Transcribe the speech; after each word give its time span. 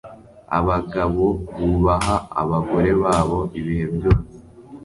abagabobubaha 0.57 2.15
abagorebabo 2.41 3.39
ibihe 3.59 3.85
byose 3.95 4.33